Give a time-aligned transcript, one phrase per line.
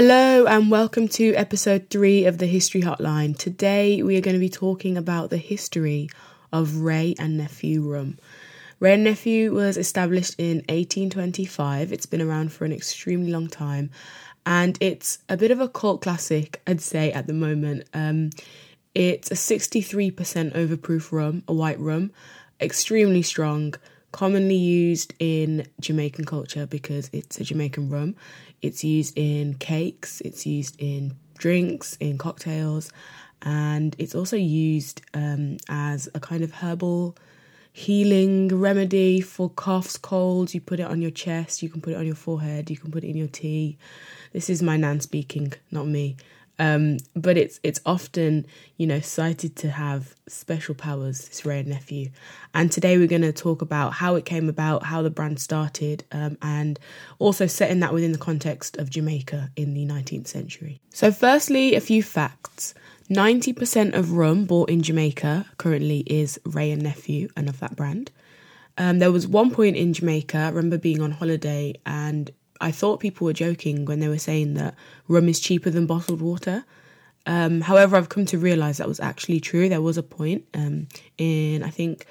[0.00, 3.36] Hello and welcome to episode three of the History Hotline.
[3.36, 6.08] Today we are going to be talking about the history
[6.52, 8.16] of Wray and Nephew rum.
[8.78, 11.92] Wray and Nephew was established in 1825.
[11.92, 13.90] It's been around for an extremely long time
[14.46, 17.88] and it's a bit of a cult classic, I'd say, at the moment.
[17.92, 18.30] Um,
[18.94, 20.14] it's a 63%
[20.54, 22.12] overproof rum, a white rum,
[22.60, 23.74] extremely strong,
[24.12, 28.14] commonly used in Jamaican culture because it's a Jamaican rum.
[28.62, 32.90] It's used in cakes, it's used in drinks, in cocktails,
[33.42, 37.16] and it's also used um, as a kind of herbal
[37.72, 40.54] healing remedy for coughs, colds.
[40.54, 42.90] You put it on your chest, you can put it on your forehead, you can
[42.90, 43.78] put it in your tea.
[44.32, 46.16] This is my nan speaking, not me.
[46.58, 51.28] Um, but it's it's often you know cited to have special powers.
[51.28, 52.10] This and nephew,
[52.54, 56.04] and today we're going to talk about how it came about, how the brand started,
[56.12, 56.78] um, and
[57.18, 60.80] also setting that within the context of Jamaica in the 19th century.
[60.92, 62.74] So, firstly, a few facts.
[63.10, 68.10] 90% of rum bought in Jamaica currently is Wray and Nephew and of that brand.
[68.76, 73.00] Um, there was one point in Jamaica, I remember being on holiday and I thought
[73.00, 74.74] people were joking when they were saying that
[75.06, 76.64] rum is cheaper than bottled water.
[77.26, 79.68] Um, however, I've come to realize that was actually true.
[79.68, 82.06] There was a point um, in, I think,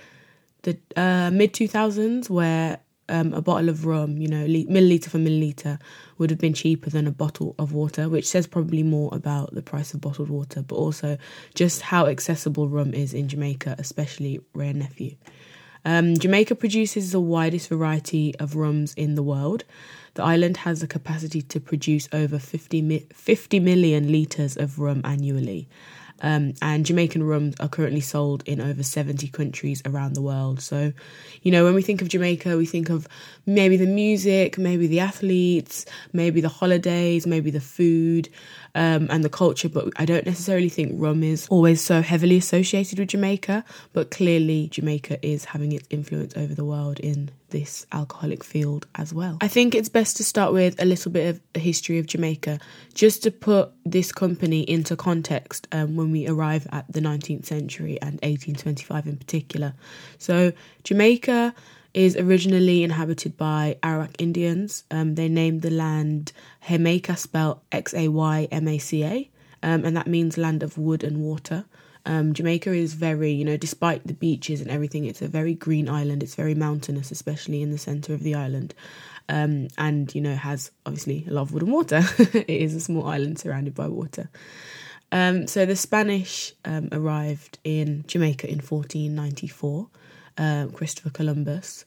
[0.62, 5.80] the uh, mid 2000s where um, a bottle of rum, you know, milliliter for milliliter,
[6.17, 9.61] would have been cheaper than a bottle of water, which says probably more about the
[9.61, 11.17] price of bottled water, but also
[11.56, 15.16] just how accessible rum is in Jamaica, especially Wray Nephew.
[15.88, 19.64] Um, Jamaica produces the widest variety of rums in the world.
[20.16, 25.00] The island has the capacity to produce over 50, mi- 50 million litres of rum
[25.06, 25.70] annually.
[26.22, 30.60] Um, and Jamaican rums are currently sold in over 70 countries around the world.
[30.60, 30.92] So,
[31.42, 33.08] you know, when we think of Jamaica, we think of
[33.45, 38.28] maybe the music, maybe the athletes, maybe the holidays, maybe the food
[38.77, 39.67] um, and the culture.
[39.67, 43.65] But I don't necessarily think rum is always so heavily associated with Jamaica.
[43.92, 49.14] But clearly, Jamaica is having its influence over the world in this alcoholic field as
[49.14, 49.37] well.
[49.42, 52.60] I think it's best to start with a little bit of a history of Jamaica,
[52.93, 57.99] just to put this company into context um, when we arrive at the 19th century
[58.02, 59.73] and 1825 in particular.
[60.17, 60.52] So,
[60.83, 61.55] Jamaica
[61.93, 64.83] is originally inhabited by Arawak Indians.
[64.92, 66.31] Um, they named the land
[66.65, 69.30] Xaymaca, spelled X A Y M A C A,
[69.64, 71.65] um, and that means land of wood and water.
[72.08, 75.89] Um, Jamaica is very, you know, despite the beaches and everything, it's a very green
[75.89, 76.23] island.
[76.23, 78.73] It's very mountainous, especially in the centre of the island.
[79.27, 82.02] Um, and, you know, has obviously a lot of wood and water.
[82.17, 84.30] it is a small island surrounded by water.
[85.11, 89.89] Um, so the Spanish um, arrived in Jamaica in 1494.
[90.37, 91.86] Um, Christopher Columbus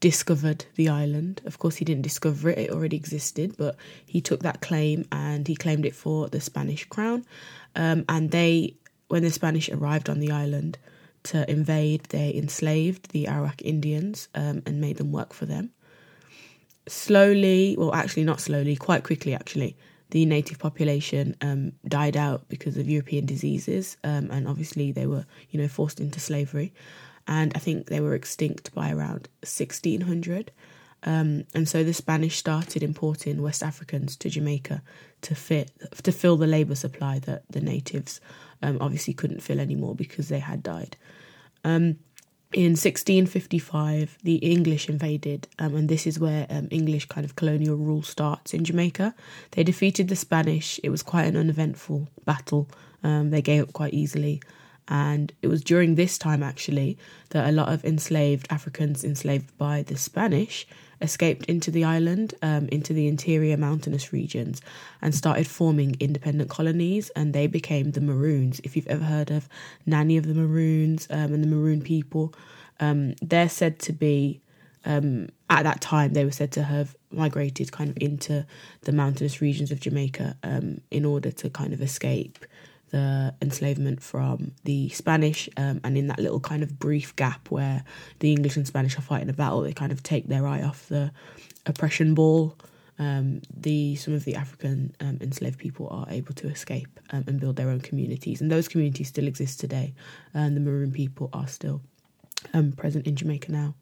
[0.00, 1.40] discovered the island.
[1.46, 5.46] Of course, he didn't discover it, it already existed, but he took that claim and
[5.46, 7.24] he claimed it for the Spanish crown.
[7.76, 8.74] Um, and they
[9.12, 10.78] when the Spanish arrived on the island
[11.24, 15.70] to invade, they enslaved the Arawak Indians um, and made them work for them.
[16.88, 19.76] Slowly, well, actually, not slowly, quite quickly, actually,
[20.10, 25.26] the native population um, died out because of European diseases, um, and obviously they were,
[25.50, 26.72] you know, forced into slavery.
[27.26, 30.50] And I think they were extinct by around 1600.
[31.04, 34.82] Um, and so the Spanish started importing West Africans to Jamaica
[35.22, 35.70] to fit
[36.02, 38.20] to fill the labour supply that the natives
[38.62, 40.96] um, obviously couldn't fill anymore because they had died.
[41.64, 41.96] Um,
[42.52, 47.76] in 1655, the English invaded, um, and this is where um, English kind of colonial
[47.76, 49.14] rule starts in Jamaica.
[49.52, 50.78] They defeated the Spanish.
[50.82, 52.68] It was quite an uneventful battle.
[53.02, 54.42] Um, they gave up quite easily.
[54.88, 56.98] And it was during this time, actually,
[57.30, 60.66] that a lot of enslaved Africans enslaved by the Spanish
[61.00, 64.60] escaped into the island, um, into the interior mountainous regions,
[65.00, 67.10] and started forming independent colonies.
[67.10, 68.60] And they became the Maroons.
[68.64, 69.48] If you've ever heard of
[69.86, 72.34] Nanny of the Maroons um, and the Maroon people,
[72.80, 74.40] um, they're said to be,
[74.84, 78.46] um, at that time, they were said to have migrated kind of into
[78.82, 82.44] the mountainous regions of Jamaica um, in order to kind of escape
[82.92, 87.84] the enslavement from the Spanish, um, and in that little kind of brief gap where
[88.20, 90.86] the English and Spanish are fighting a battle, they kind of take their eye off
[90.88, 91.10] the
[91.66, 92.56] oppression ball.
[92.98, 97.40] Um, the some of the African um, enslaved people are able to escape um, and
[97.40, 99.94] build their own communities, and those communities still exist today.
[100.34, 101.80] And the Maroon people are still
[102.52, 103.74] um, present in Jamaica now.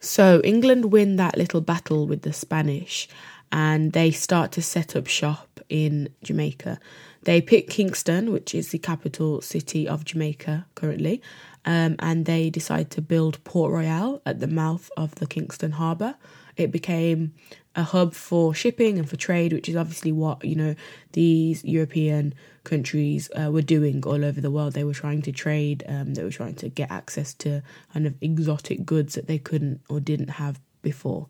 [0.00, 3.08] So England win that little battle with the Spanish,
[3.54, 6.80] and they start to set up shop in Jamaica.
[7.22, 11.22] They pick Kingston, which is the capital city of Jamaica currently,
[11.64, 16.16] um, and they decide to build Port Royal at the mouth of the Kingston Harbour.
[16.56, 17.32] It became
[17.76, 20.74] a hub for shipping and for trade, which is obviously what you know
[21.12, 22.34] these European
[22.64, 24.72] countries uh, were doing all over the world.
[24.72, 25.84] They were trying to trade.
[25.86, 27.62] Um, they were trying to get access to
[27.92, 31.28] kind of exotic goods that they couldn't or didn't have before.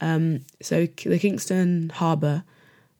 [0.00, 2.44] Um, so the Kingston Harbour,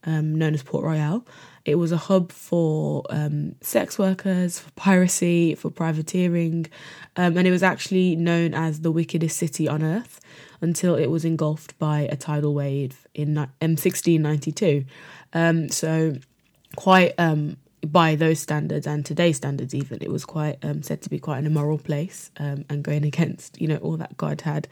[0.05, 1.27] um, known as Port Royal,
[1.65, 6.67] it was a hub for um, sex workers, for piracy, for privateering,
[7.17, 10.21] um, and it was actually known as the wickedest city on earth
[10.61, 14.85] until it was engulfed by a tidal wave in 1692.
[15.33, 16.17] Um, so,
[16.77, 17.57] quite um,
[17.87, 21.39] by those standards and today's standards, even it was quite um, said to be quite
[21.39, 24.69] an immoral place um, and going against you know all that God had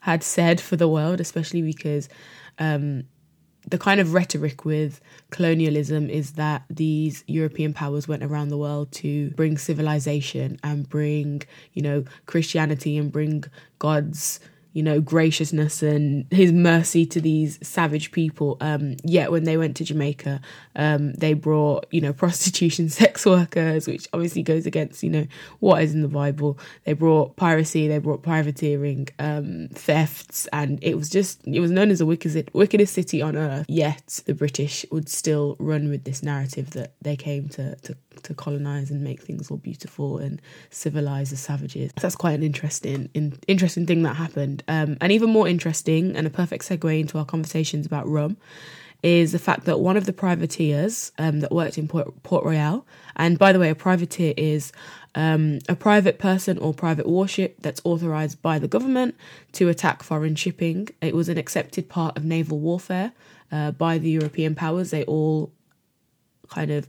[0.00, 2.08] had said for the world, especially because
[2.58, 3.04] um,
[3.68, 8.92] the kind of rhetoric with colonialism is that these European powers went around the world
[8.92, 11.42] to bring civilization and bring,
[11.72, 13.44] you know, Christianity and bring
[13.78, 14.38] God's
[14.76, 18.58] you know, graciousness and his mercy to these savage people.
[18.60, 20.38] Um, yet when they went to Jamaica,
[20.74, 25.26] um, they brought, you know, prostitution, sex workers, which obviously goes against, you know,
[25.60, 26.58] what is in the Bible.
[26.84, 31.90] They brought piracy, they brought privateering, um, thefts, and it was just, it was known
[31.90, 33.64] as the wickedest, wickedest city on earth.
[33.70, 38.34] Yet the British would still run with this narrative that they came to, to to
[38.34, 40.40] colonize and make things all beautiful and
[40.70, 41.92] civilize the savages.
[42.00, 44.62] That's quite an interesting, in, interesting thing that happened.
[44.68, 48.36] Um, and even more interesting, and a perfect segue into our conversations about rum,
[49.02, 52.86] is the fact that one of the privateers um, that worked in Port, Port, Royal,
[53.14, 54.72] and by the way, a privateer is
[55.14, 59.14] um, a private person or private warship that's authorized by the government
[59.52, 60.88] to attack foreign shipping.
[61.00, 63.12] It was an accepted part of naval warfare
[63.52, 64.90] uh, by the European powers.
[64.90, 65.52] They all
[66.48, 66.86] kind of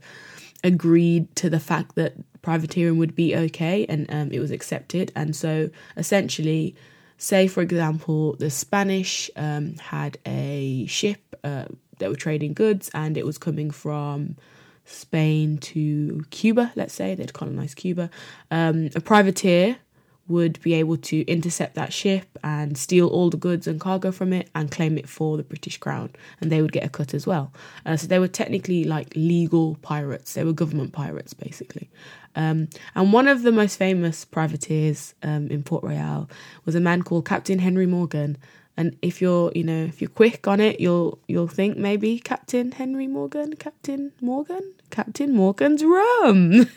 [0.64, 5.12] agreed to the fact that privateering would be okay and um, it was accepted.
[5.14, 6.74] And so essentially,
[7.16, 11.66] say for example, the Spanish um, had a ship uh,
[11.98, 14.36] that were trading goods and it was coming from
[14.84, 18.08] Spain to Cuba, let's say, they'd colonized Cuba.
[18.50, 19.76] Um, a privateer
[20.28, 24.32] would be able to intercept that ship and steal all the goods and cargo from
[24.32, 26.10] it and claim it for the British Crown,
[26.40, 27.52] and they would get a cut as well.
[27.86, 31.88] Uh, so they were technically like legal pirates, they were government pirates basically.
[32.36, 36.30] Um, and one of the most famous privateers um, in Port Royal
[36.64, 38.36] was a man called Captain Henry Morgan,
[38.78, 42.70] and if you're, you know, if you're quick on it, you'll you'll think maybe Captain
[42.70, 46.70] Henry Morgan, Captain Morgan, Captain Morgan's rum.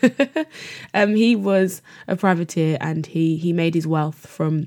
[0.96, 4.66] um, he was a privateer, and he he made his wealth from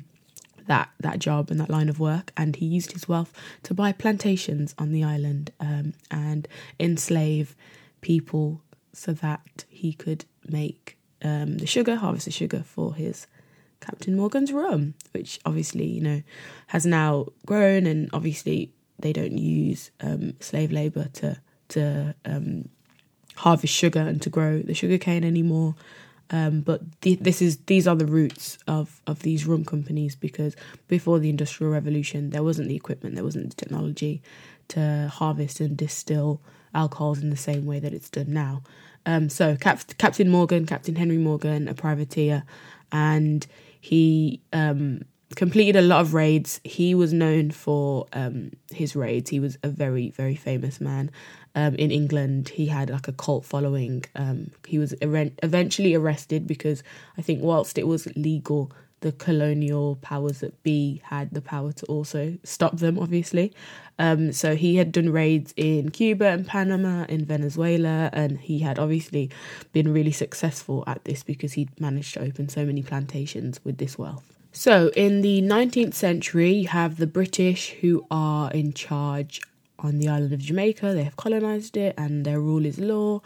[0.69, 3.33] that that job and that line of work, and he used his wealth
[3.65, 6.47] to buy plantations on the island um, and
[6.79, 7.57] enslave
[8.01, 13.27] people so that he could make um, the sugar, harvest the sugar for his
[13.85, 16.23] Captain Morgan's rum, which obviously, you know,
[16.69, 21.39] has now grown and obviously they don't use um, slave labour to
[21.69, 22.69] to um,
[23.37, 25.75] harvest sugar and to grow the sugar cane anymore.
[26.31, 30.57] Um, but th- this is these are the roots of of these rum companies because
[30.89, 34.23] before the industrial revolution there wasn't the equipment there wasn't the technology
[34.69, 36.41] to harvest and distill
[36.75, 38.63] alcohols in the same way that it's done now
[39.05, 42.43] um, so Cap- captain morgan captain henry morgan a privateer
[42.91, 43.47] and
[43.84, 45.03] he um,
[45.36, 46.58] completed a lot of raids.
[46.64, 49.29] He was known for um, his raids.
[49.29, 51.10] He was a very, very famous man
[51.55, 52.48] um, in England.
[52.48, 54.03] He had like a cult following.
[54.14, 56.82] Um, he was eventually arrested because
[57.19, 58.72] I think whilst it was legal,
[59.05, 63.53] the colonial powers that be had the power to also stop them, obviously.
[63.99, 68.79] Um, so he had done raids in Cuba and Panama, in Venezuela, and he had
[68.79, 69.29] obviously
[69.75, 73.99] been really successful at this because he'd managed to open so many plantations with this
[73.99, 74.25] wealth.
[74.53, 79.43] So in the 19th century, you have the British who are in charge
[79.79, 80.94] on the island of Jamaica.
[80.94, 83.20] They have colonized it and their rule is law.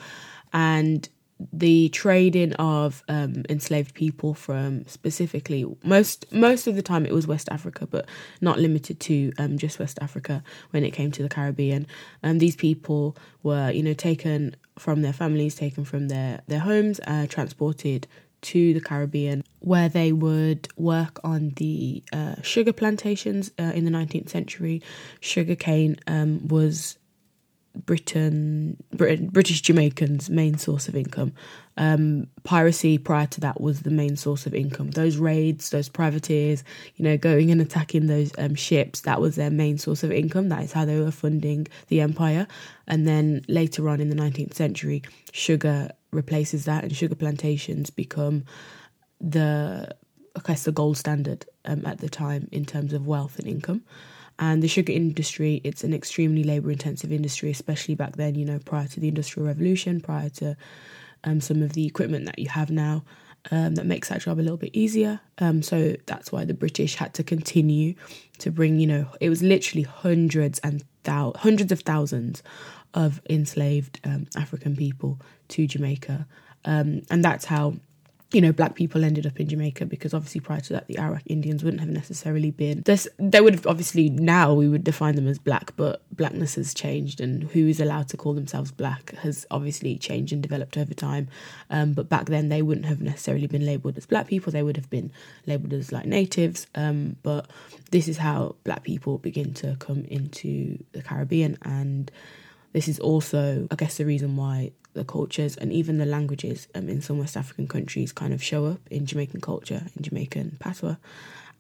[0.53, 1.09] And
[1.53, 7.27] the trading of um, enslaved people from specifically most most of the time it was
[7.27, 8.07] West Africa, but
[8.41, 11.87] not limited to um, just West Africa when it came to the Caribbean.
[12.23, 17.01] Um, these people were you know taken from their families, taken from their their homes,
[17.07, 18.07] uh, transported
[18.41, 23.91] to the Caribbean, where they would work on the uh, sugar plantations uh, in the
[23.91, 24.83] 19th century.
[25.21, 26.98] Sugarcane um, was
[27.87, 31.33] Britain, Britain, British Jamaicans' main source of income.
[31.77, 34.91] Um, piracy prior to that was the main source of income.
[34.91, 36.65] Those raids, those privateers,
[36.97, 40.49] you know, going and attacking those um, ships, that was their main source of income.
[40.49, 42.47] That is how they were funding the empire.
[42.87, 48.45] And then later on in the 19th century, sugar replaces that, and sugar plantations become
[49.21, 49.95] the,
[50.35, 53.83] I guess, the gold standard um, at the time in terms of wealth and income.
[54.39, 58.61] And the sugar industry, it's an extremely labor intensive industry, especially back then, you know,
[58.65, 60.57] prior to the Industrial Revolution, prior to
[61.25, 63.05] um, some of the equipment that you have now.
[63.53, 65.21] Um, that makes that job a little bit easier.
[65.39, 67.95] Um, so that's why the British had to continue
[68.39, 72.43] to bring, you know, it was literally hundreds and thou- hundreds of thousands
[72.95, 76.27] of enslaved um, African people to Jamaica.
[76.65, 77.75] Um, and that's how
[78.31, 81.23] you know, black people ended up in Jamaica because obviously prior to that, the Arawak
[81.27, 82.83] Indians wouldn't have necessarily been.
[82.83, 86.75] This, they would have obviously now we would define them as black, but blackness has
[86.75, 90.93] changed, and who is allowed to call themselves black has obviously changed and developed over
[90.93, 91.29] time.
[91.71, 94.77] Um, but back then, they wouldn't have necessarily been labelled as black people; they would
[94.77, 95.11] have been
[95.47, 96.67] labelled as like natives.
[96.75, 97.49] Um, but
[97.93, 102.11] this is how black people begin to come into the Caribbean, and
[102.73, 106.89] this is also, I guess, the reason why the cultures and even the languages um,
[106.89, 110.97] in some West African countries kind of show up in Jamaican culture, in Jamaican patois.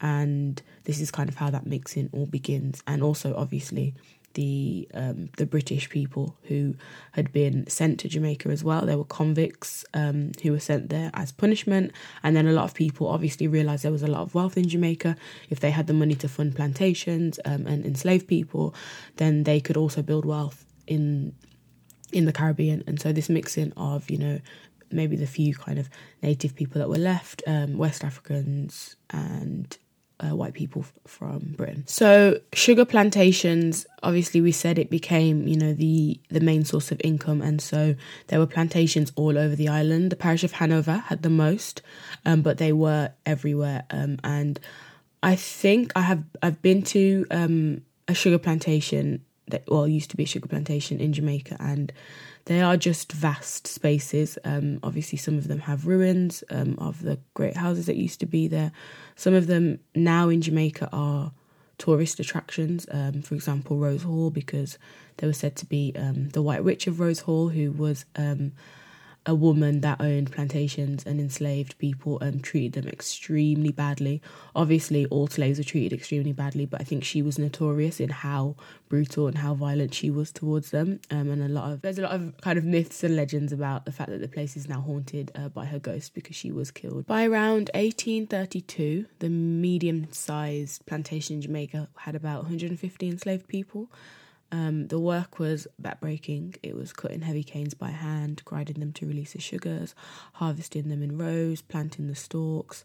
[0.01, 2.83] And this is kind of how that mixing all begins.
[2.87, 3.95] And also, obviously,
[4.35, 6.75] the um, the British people who
[7.13, 8.87] had been sent to Jamaica as well.
[8.87, 12.75] There were convicts um, who were sent there as punishment, and then a lot of
[12.75, 15.17] people obviously realised there was a lot of wealth in Jamaica.
[15.51, 18.75] If they had the money to fund plantations um, and enslave people,
[19.17, 21.35] then they could also build wealth in
[22.13, 24.41] in the Caribbean, and so this mixing of you know
[24.91, 25.89] maybe the few kind of
[26.23, 29.77] native people that were left, um, West Africans and
[30.21, 31.85] uh, white people f- from Britain.
[31.87, 37.01] So sugar plantations, obviously, we said it became you know the the main source of
[37.05, 37.95] income, and so
[38.29, 40.11] there were plantations all over the island.
[40.11, 41.83] The parish of Hanover had the most,
[42.25, 44.59] um, but they were everywhere, um, and
[45.23, 50.17] I think I have I've been to um, a sugar plantation that well used to
[50.17, 51.93] be a sugar plantation in Jamaica, and
[52.47, 54.39] they are just vast spaces.
[54.45, 58.27] Um, obviously, some of them have ruins um, of the great houses that used to
[58.27, 58.73] be there.
[59.17, 61.33] Some of them now in Jamaica are
[61.79, 62.87] tourist attractions.
[62.91, 64.79] Um, for example, Rose Hall, because
[65.19, 68.53] there was said to be um, the White Witch of Rose Hall, who was um,
[69.27, 74.23] a woman that owned plantations and enslaved people and treated them extremely badly.
[74.55, 78.57] Obviously, all slaves were treated extremely badly, but I think she was notorious in how
[78.89, 81.01] brutal and how violent she was towards them.
[81.11, 83.85] Um, and a lot of there's a lot of kind of myths and legends about
[83.85, 86.71] the fact that the place is now haunted uh, by her ghost because she was
[86.71, 87.07] killed.
[87.07, 93.91] By around 1832, the medium-sized plantation in Jamaica had about 150 enslaved people.
[94.51, 96.57] Um, the work was backbreaking.
[96.63, 99.95] It was cutting heavy canes by hand, grinding them to release the sugars,
[100.35, 102.85] harvesting them in rows, planting the stalks,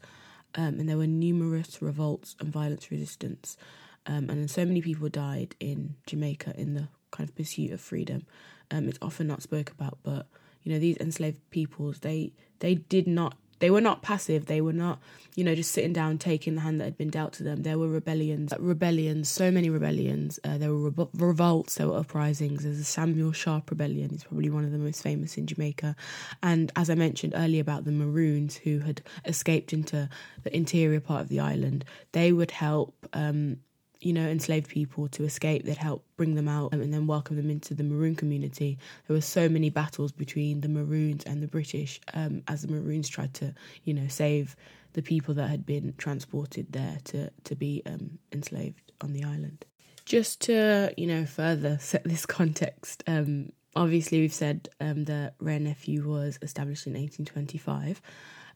[0.56, 3.58] um, and there were numerous revolts and violence resistance.
[4.06, 8.26] Um, and so many people died in Jamaica in the kind of pursuit of freedom.
[8.70, 10.28] Um, it's often not spoke about, but
[10.64, 14.48] you know these enslaved peoples they they did not they were not passive.
[14.48, 15.00] They were not,
[15.36, 17.64] you know, just sitting down taking the hand that had been dealt to them.
[17.64, 20.38] There were rebellions, rebellions, so many rebellions.
[20.44, 22.64] Uh, there were re- revolts, there were uprisings.
[22.64, 24.10] There's a Samuel Sharpe rebellion.
[24.10, 25.96] He's probably one of the most famous in Jamaica.
[26.44, 30.10] And as I mentioned earlier about the Maroons who had escaped into
[30.44, 33.08] the interior part of the island, they would help.
[33.14, 33.60] Um,
[34.04, 35.64] you know, enslaved people to escape.
[35.64, 38.78] They'd help bring them out and then welcome them into the Maroon community.
[39.08, 43.08] There were so many battles between the Maroons and the British um, as the Maroons
[43.08, 43.54] tried to,
[43.86, 44.56] you know, save
[44.92, 49.66] the people that had been transported there to, to be um, enslaved on the island.
[50.06, 55.64] Just to, you know, further set this context, um, obviously we've said um, that and
[55.64, 58.02] Nephew was established in 1825,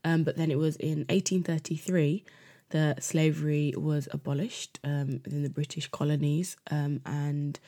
[0.03, 2.25] um, but then it was in 1833
[2.69, 6.57] that slavery was abolished um, within the British colonies.
[6.69, 7.59] Um, and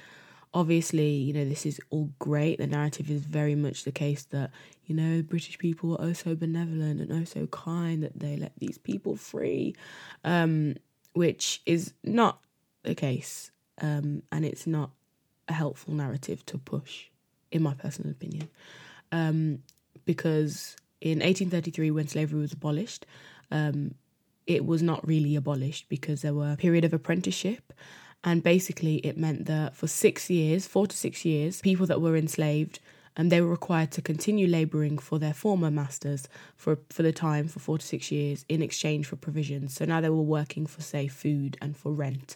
[0.53, 2.58] obviously, you know, this is all great.
[2.58, 4.51] The narrative is very much the case that,
[4.86, 8.53] you know, British people were oh so benevolent and oh so kind that they let
[8.58, 9.75] these people free,
[10.24, 10.75] um,
[11.13, 12.39] which is not
[12.84, 13.51] the case.
[13.82, 14.91] Um, and it's not
[15.48, 17.06] a helpful narrative to push,
[17.51, 18.50] in my personal opinion.
[19.12, 19.60] Um,
[20.06, 23.06] because in 1833, when slavery was abolished,
[23.51, 23.96] um,
[24.50, 27.72] it was not really abolished because there were a period of apprenticeship.
[28.24, 32.18] And basically, it meant that for six years, four to six years, people that were
[32.18, 32.79] enslaved
[33.15, 37.12] and um, they were required to continue labouring for their former masters for for the
[37.12, 39.74] time for four to six years in exchange for provisions.
[39.74, 42.36] So now they were working for say food and for rent,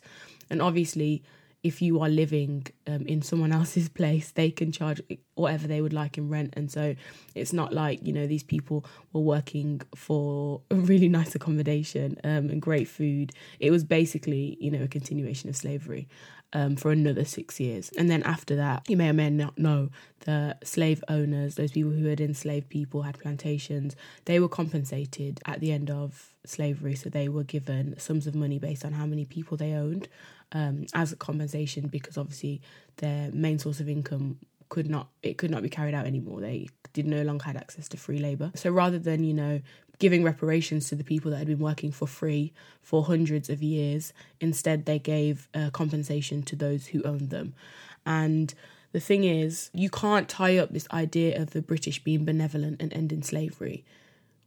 [0.49, 1.23] and obviously
[1.63, 5.01] if you are living um, in someone else's place, they can charge
[5.35, 6.53] whatever they would like in rent.
[6.55, 6.95] And so
[7.33, 12.49] it's not like, you know, these people were working for a really nice accommodation um,
[12.49, 13.31] and great food.
[13.59, 16.07] It was basically, you know, a continuation of slavery
[16.51, 17.91] um, for another six years.
[17.97, 19.89] And then after that, you may or may not know
[20.21, 25.59] the slave owners, those people who had enslaved people, had plantations, they were compensated at
[25.59, 26.95] the end of slavery.
[26.95, 30.07] So they were given sums of money based on how many people they owned.
[30.53, 32.61] um, as a compensation because obviously
[32.97, 34.37] their main source of income
[34.69, 36.39] could not it could not be carried out anymore.
[36.41, 38.51] They did no longer had access to free labor.
[38.55, 39.61] So rather than you know
[39.99, 44.13] giving reparations to the people that had been working for free for hundreds of years,
[44.39, 47.53] instead they gave uh, compensation to those who owned them.
[48.05, 48.53] And
[48.91, 52.91] the thing is, you can't tie up this idea of the British being benevolent and
[52.93, 53.85] ending slavery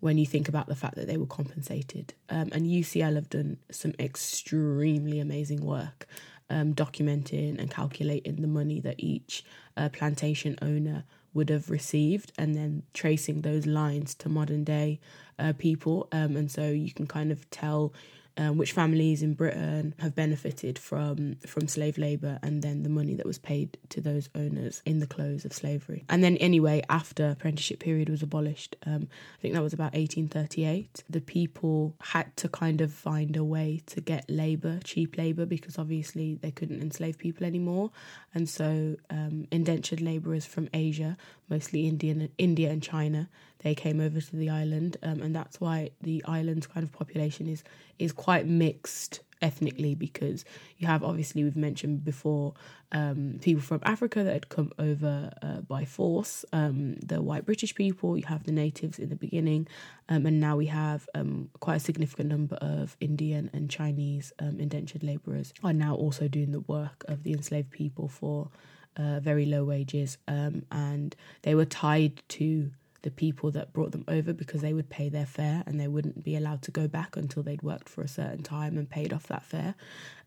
[0.01, 2.15] when you think about the fact that they were compensated.
[2.29, 6.07] Um, and UCL have done some extremely amazing work
[6.51, 9.45] um, documenting and calculating the money that each
[9.77, 14.99] uh, plantation owner would have received and then tracing those lines to modern day
[15.39, 16.09] uh, people.
[16.13, 17.93] Um, and so you can kind of tell
[18.37, 23.15] um, which families in Britain have benefited from from slave labor and then the money
[23.15, 26.05] that was paid to those owners in the close of slavery.
[26.09, 31.05] And then anyway, after apprenticeship period was abolished, um, I think that was about 1838.
[31.09, 35.79] The people had to kind of find a way to get labor, cheap labor, because
[35.79, 37.91] obviously they couldn't enslave people anymore.
[38.35, 41.17] And so um, indentured laborers from Asia,
[41.49, 43.29] mostly Indian, India and China,
[43.67, 47.49] they came over to the island, um, and that's why the island's kind of population
[47.49, 47.65] is
[47.99, 50.45] is quite mixed ethnically because
[50.79, 52.55] you have obviously we've mentioned before
[52.93, 57.75] um, people from Africa that had come over uh, by force, um, the white British
[57.75, 58.17] people.
[58.17, 59.67] You have the natives in the beginning,
[60.09, 64.61] um, and now we have um, quite a significant number of Indian and Chinese um,
[64.61, 68.49] indentured labourers are now also doing the work of the enslaved people for
[68.97, 72.71] uh, very low wages, um, and they were tied to
[73.07, 76.25] the people that brought them over because they would pay their fare and they wouldn't
[76.25, 79.29] be allowed to go back until they'd worked for a certain time and paid off
[79.29, 79.77] that fare.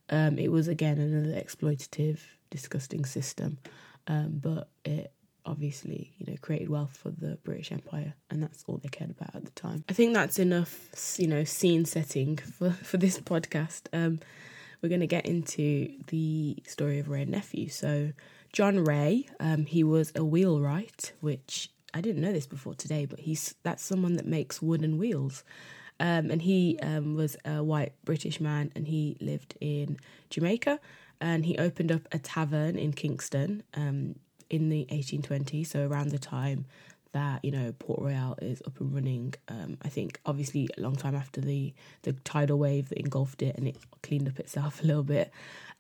[0.09, 2.19] Um, it was again another exploitative,
[2.50, 3.57] disgusting system,
[4.07, 5.12] um, but it
[5.45, 9.36] obviously you know created wealth for the British Empire, and that's all they cared about
[9.36, 9.83] at the time.
[9.89, 13.87] I think that's enough, you know, scene setting for for this podcast.
[13.92, 14.22] Um,
[14.81, 17.68] we're going to get into the story of Wray and Nephew.
[17.68, 18.13] So.
[18.51, 23.20] John Wray, um, he was a wheelwright, which I didn't know this before today, but
[23.20, 25.44] he's that's someone that makes wooden wheels.
[26.00, 29.98] Um, and he um, was a white British man, and he lived in
[30.30, 30.80] Jamaica,
[31.20, 34.16] and he opened up a tavern in Kingston um,
[34.50, 36.66] in the 1820s, so around the time
[37.11, 39.33] that you know Port Royal is up and running.
[39.48, 43.55] Um, I think obviously a long time after the the tidal wave that engulfed it,
[43.57, 45.31] and it cleaned up itself a little bit.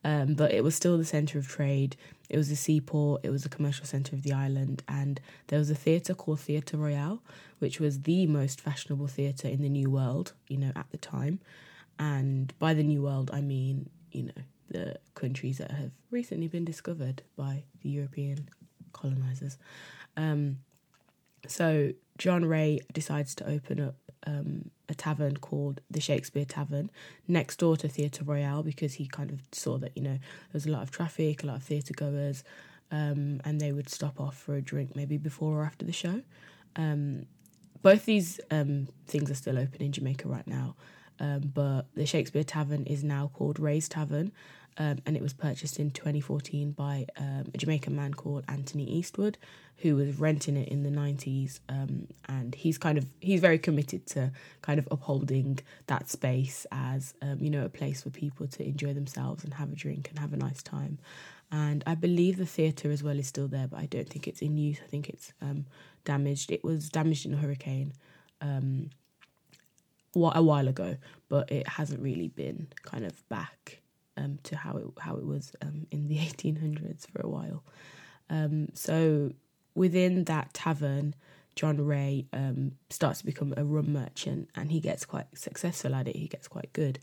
[0.03, 1.97] Um, but it was still the centre of trade.
[2.29, 5.69] It was a seaport, it was a commercial centre of the island, and there was
[5.69, 7.21] a theatre called Theatre Royal,
[7.59, 11.39] which was the most fashionable theatre in the New World, you know, at the time.
[11.97, 16.63] And by the New World, I mean, you know, the countries that have recently been
[16.63, 18.47] discovered by the European
[18.93, 19.57] colonisers.
[20.15, 20.59] Um,
[21.47, 23.95] so John Wray decides to open up
[24.27, 26.89] um, a tavern called the Shakespeare Tavern
[27.27, 30.19] next door to Theatre Royal because he kind of saw that you know there
[30.53, 32.43] was a lot of traffic, a lot of theatre goers,
[32.91, 36.21] um, and they would stop off for a drink maybe before or after the show.
[36.75, 37.25] Um,
[37.81, 40.75] both these um, things are still open in Jamaica right now,
[41.19, 44.31] um, but the Shakespeare Tavern is now called Wray's Tavern,
[44.79, 49.37] um, and it was purchased in 2014 by um, a Jamaican man called Anthony Eastwood,
[49.77, 51.59] who was renting it in the 90s.
[51.67, 57.13] Um, and he's kind of he's very committed to kind of upholding that space as
[57.21, 60.17] um, you know a place for people to enjoy themselves and have a drink and
[60.17, 60.97] have a nice time.
[61.51, 64.41] And I believe the theatre as well is still there, but I don't think it's
[64.41, 64.79] in use.
[64.81, 65.65] I think it's um,
[66.05, 66.51] damaged.
[66.51, 67.91] It was damaged in a hurricane
[68.39, 68.91] um,
[70.15, 70.95] a while ago,
[71.27, 73.78] but it hasn't really been kind of back
[74.19, 77.63] um, to how it how it was um, in the 1800s for a while.
[78.29, 79.31] Um, so
[79.73, 81.15] within that tavern,
[81.55, 86.07] John Wray um, starts to become a rum merchant, and he gets quite successful at
[86.07, 86.15] it.
[86.15, 86.99] He gets quite good.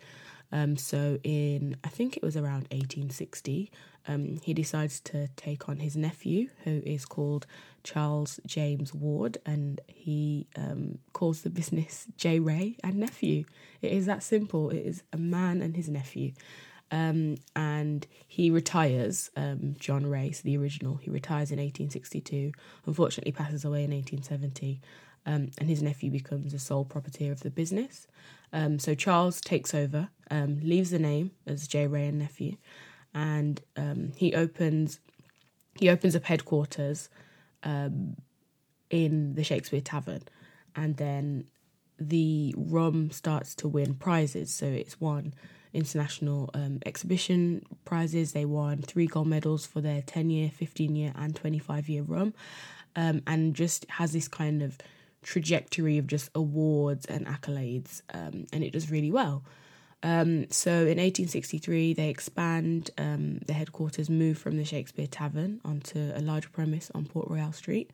[0.52, 3.70] Um, so in I think it was around 1860,
[4.06, 7.46] um, he decides to take on his nephew, who is called
[7.82, 12.38] Charles James Ward, and he um, calls the business J.
[12.38, 13.44] Wray and Nephew.
[13.82, 14.70] It is that simple.
[14.70, 16.32] It is a man and his nephew.
[16.90, 22.52] Um, and he retires, um, John so the original, he retires in 1862,
[22.86, 24.80] unfortunately passes away in 1870,
[25.26, 28.06] um, and his nephew becomes the sole proprietor of the business.
[28.52, 31.88] Um, so Charles takes over, um, leaves the name as J.
[31.88, 32.56] Wray and Nephew,
[33.12, 35.00] and um, he opens
[35.78, 37.10] he opens up headquarters
[38.90, 40.22] in the Shakespeare Tavern,
[40.74, 41.44] and then
[41.98, 44.52] the rum starts to win prizes.
[44.52, 45.34] So it's won
[45.76, 48.32] international um, exhibition prizes.
[48.32, 52.34] They won three gold medals for their 10 year, 15 year, and 25 year rum,
[52.96, 54.78] um, and just has this kind of
[55.22, 59.44] trajectory of just awards and accolades, um, and it does really well.
[60.02, 66.12] Um, so in 1863, they expand um, the headquarters, move from the Shakespeare Tavern onto
[66.14, 67.90] a larger premise on Port Royal Street,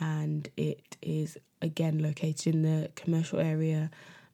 [0.00, 3.90] and it is again located in the commercial area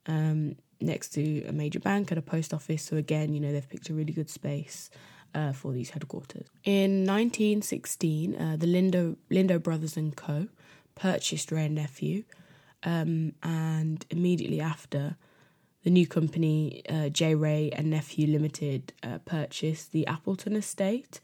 [0.07, 2.83] um, next to a major bank and a post office.
[2.83, 4.91] So again, you know they've picked a really good space.
[5.33, 6.49] Uh, for these headquarters.
[6.65, 10.49] In 1916, uh, the Lindo, Lindo Brothers and Co.
[10.97, 12.25] purchased Wray and Nephew,
[12.83, 15.15] um, and immediately after,
[15.85, 17.37] the new company, uh, J.
[17.37, 21.21] Wray and Nephew Limited, uh, purchased the Appleton Estate,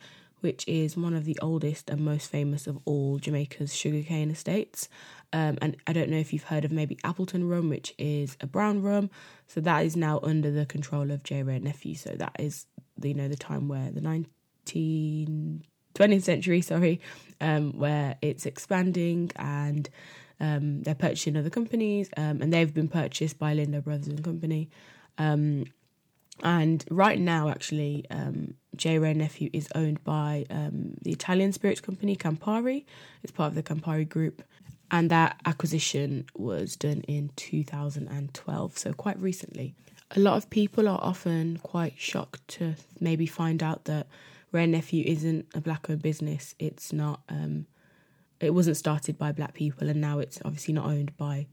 [0.47, 4.89] which is one of the oldest and most famous of all Jamaica's sugarcane estates.
[5.33, 8.47] Um, and I don't know if you've heard of maybe Appleton rum, which is a
[8.47, 9.11] brown rum.
[9.49, 11.41] So that is now under the control of J.
[11.41, 11.97] And Nephew.
[11.97, 12.67] So that is,
[13.03, 15.65] you know, the time where the 19,
[15.97, 17.01] 20th century, sorry,
[17.41, 19.91] um, where it's expanding and
[20.39, 24.71] um, they're purchasing other companies, um, and they've been purchased by Lindo Brothers and Company.
[25.19, 25.65] Um,
[26.43, 28.99] and right now, actually, um, J.
[28.99, 32.85] Wray Nephew is owned by um, the Italian spirits company Campari.
[33.23, 34.43] It's part of the Campari group,
[34.91, 39.75] and that acquisition was done in 2012, so quite recently.
[40.15, 44.07] A lot of people are often quite shocked to maybe find out that
[44.53, 46.55] Wray Nephew isn't a black-owned business.
[46.59, 47.21] It's not.
[47.29, 47.67] Um,
[48.39, 51.47] it wasn't started by black people, and now it's obviously not owned by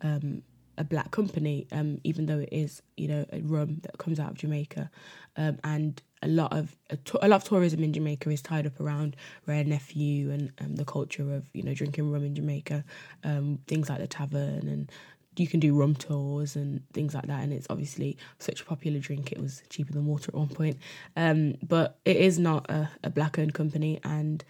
[0.00, 0.42] um,
[0.78, 4.30] a black company, um, even though it is, you know, a rum that comes out
[4.30, 4.90] of Jamaica,
[5.36, 8.78] um, and a lot of a, a, lot of tourism in Jamaica is tied up
[8.80, 12.84] around Wray Nephew and um, the culture of you know drinking rum in Jamaica,
[13.24, 14.90] um, things like the tavern and
[15.36, 17.42] you can do rum tours and things like that.
[17.42, 20.76] And it's obviously such a popular drink it was cheaper than water at one point.
[21.16, 24.00] Um, but it is not a, a black owned company.
[24.04, 24.44] And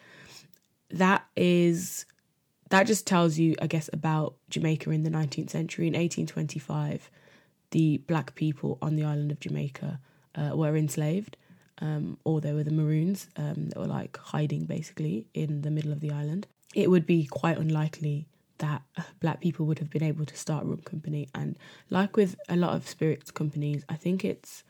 [0.90, 2.06] that is
[2.70, 5.86] that just tells you, I guess, about Jamaica in the 19th century.
[5.86, 7.10] In 1825,
[7.72, 10.00] the black people on the island of Jamaica
[10.36, 11.36] uh, were enslaved,
[11.78, 15.92] um, or they were the Maroons um, that were like hiding basically in the middle
[15.92, 16.46] of the island.
[16.74, 18.26] It would be quite unlikely
[18.58, 18.82] that
[19.20, 21.28] black people would have been able to start rum company.
[21.34, 24.62] And like with a lot of spirits companies, I think it's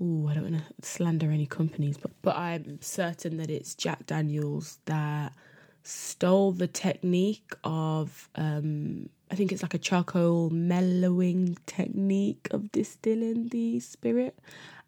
[0.00, 4.06] oh, I don't want to slander any companies, but but I'm certain that it's Jack
[4.06, 5.32] Daniels that
[5.82, 13.48] stole the technique of um, I think it's like a charcoal mellowing technique of distilling
[13.48, 14.38] the spirit.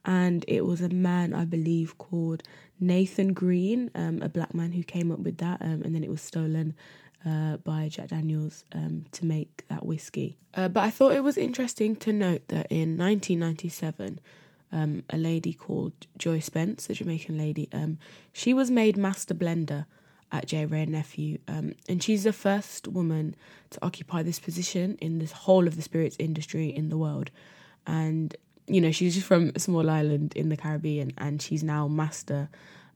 [0.04, 2.42] And it was a man, I believe, called
[2.78, 5.60] Nathan Green, um, a black man who came up with that.
[5.60, 6.74] Um, and then it was stolen
[7.26, 10.38] uh, by Jack Daniels um, to make that whiskey.
[10.54, 14.20] Uh, but I thought it was interesting to note that in 1997,
[14.72, 17.68] um, a lady called Joy Spence, a Jamaican lady.
[17.72, 17.98] Um,
[18.32, 19.84] she was made master blender
[20.32, 20.66] at J.
[20.66, 23.34] Wray Nephew, um, and she's the first woman
[23.70, 27.30] to occupy this position in the whole of the spirits industry in the world.
[27.86, 28.36] And
[28.70, 32.48] you know, she's just from a small island in the Caribbean, and she's now master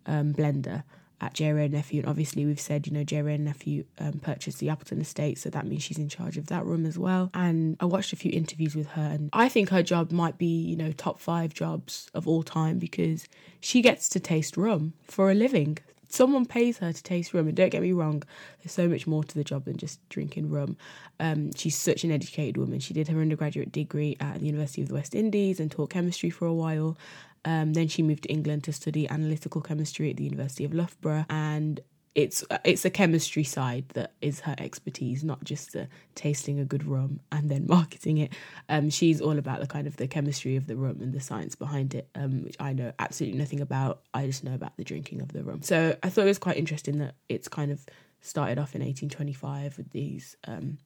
[0.06, 0.84] um, blender
[1.20, 1.52] at J.
[1.52, 2.00] Wray Nephew.
[2.00, 3.22] And obviously, we've said, you know, J.
[3.22, 6.64] Wray Nephew um, purchased the Appleton estate, so that means she's in charge of that
[6.64, 7.30] room as well.
[7.34, 10.46] And I watched a few interviews with her, and I think her job might be,
[10.46, 13.26] you know, top five jobs of all time because
[13.60, 15.78] she gets to taste rum for a living.
[16.14, 18.22] Someone pays her to taste rum, and don't get me wrong,
[18.62, 20.76] there's so much more to the job than just drinking rum.
[21.18, 22.78] Um, she's such an educated woman.
[22.78, 26.30] She did her undergraduate degree at the University of the West Indies and taught chemistry
[26.30, 26.96] for a while.
[27.44, 31.26] Um, then she moved to England to study analytical chemistry at the University of Loughborough,
[31.28, 31.80] and
[32.14, 36.86] it's it's the chemistry side that is her expertise, not just the tasting a good
[36.86, 38.32] rum and then marketing it.
[38.68, 41.54] Um, she's all about the kind of the chemistry of the rum and the science
[41.56, 44.02] behind it, um, which I know absolutely nothing about.
[44.12, 45.62] I just know about the drinking of the rum.
[45.62, 47.84] So I thought it was quite interesting that it's kind of
[48.20, 50.78] started off in 1825 with these um,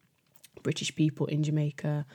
[0.62, 2.06] British people in Jamaica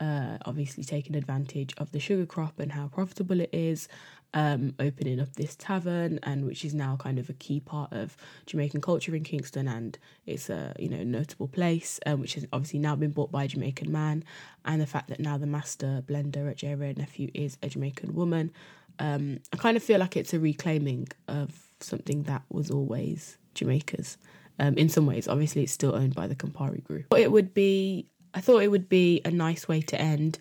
[0.00, 3.88] uh, obviously taking advantage of the sugar crop and how profitable it is,
[4.34, 8.16] um, opening up this tavern, and which is now kind of a key part of
[8.46, 12.78] Jamaican culture in Kingston, and it's a you know notable place, um, which has obviously
[12.78, 14.24] now been bought by a Jamaican man,
[14.64, 16.74] and the fact that now the master blender at J.
[16.74, 18.52] Nephew is a Jamaican woman,
[18.98, 24.16] um, I kind of feel like it's a reclaiming of something that was always Jamaica's.
[24.58, 27.06] Um, in some ways, obviously, it's still owned by the Campari Group.
[27.08, 30.38] But it would be I thought it would be a nice way to end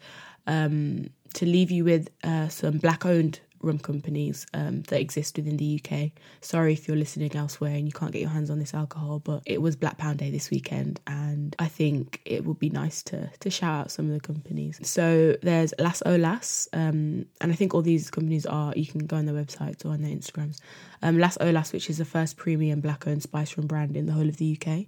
[0.48, 5.58] um, to leave you with uh, some black owned rum companies um, that exist within
[5.58, 6.12] the UK.
[6.42, 9.44] Sorry if you're listening elsewhere and you can't get your hands on this alcohol, but
[9.46, 13.30] it was Black Pound Day this weekend, and I think it would be nice to
[13.40, 14.80] to shout out some of the companies.
[14.84, 18.74] So there's Las Olas, um, and I think all these companies are.
[18.76, 20.60] You can go on their websites or on their Instagrams.
[21.02, 24.14] Um, Las Olas, which is the first premium black owned spice rum brand in the
[24.14, 24.86] whole of the UK.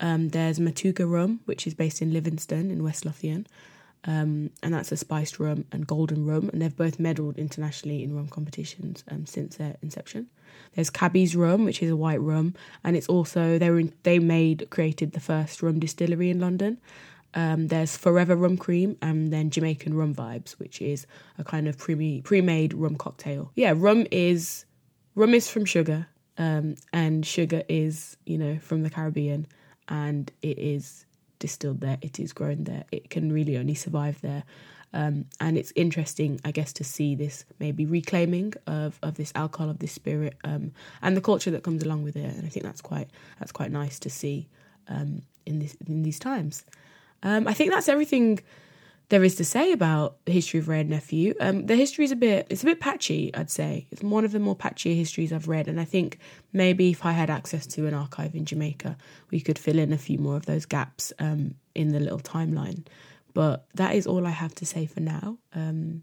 [0.00, 3.46] Um, there's Matugga Rum, which is based in Livingston in West Lothian.
[4.06, 8.14] Um, and that's a spiced rum and golden rum, and they've both medalled internationally in
[8.14, 10.28] rum competitions um, since their inception.
[10.74, 14.18] There's Cabby's rum, which is a white rum, and it's also they were in, they
[14.18, 16.78] made created the first rum distillery in London.
[17.34, 21.06] Um, there's Forever Rum Cream and then Jamaican Rum Vibes, which is
[21.38, 23.50] a kind of pre pre-made rum cocktail.
[23.54, 24.66] Yeah, rum is
[25.14, 29.46] rum is from sugar, um, and sugar is you know from the Caribbean,
[29.88, 31.03] and it is
[31.44, 34.44] distilled there, it is grown there, it can really only survive there.
[35.00, 39.68] Um, and it's interesting, I guess, to see this maybe reclaiming of, of this alcohol,
[39.68, 42.30] of this spirit, um, and the culture that comes along with it.
[42.36, 44.48] And I think that's quite that's quite nice to see
[44.88, 46.64] um, in this in these times.
[47.22, 48.40] Um, I think that's everything
[49.08, 51.34] there is to say about the history of Wray and Nephew.
[51.40, 53.86] Um, the history is a bit it's a bit patchy, I'd say.
[53.90, 56.18] It's one of the more patchy histories I've read, and I think
[56.52, 58.96] maybe if I had access to an archive in Jamaica,
[59.30, 62.86] we could fill in a few more of those gaps um, in the little timeline.
[63.34, 65.38] But that is all I have to say for now.
[65.54, 66.02] Um,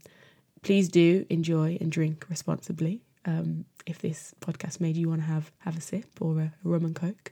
[0.62, 3.02] please do enjoy and drink responsibly.
[3.26, 6.86] Um, if this podcast made you want to have have a sip or a, rum
[6.86, 7.32] and coke,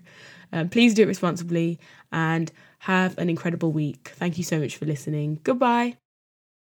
[0.51, 1.79] um, please do it responsibly
[2.11, 4.11] and have an incredible week.
[4.15, 5.39] Thank you so much for listening.
[5.43, 5.97] Goodbye.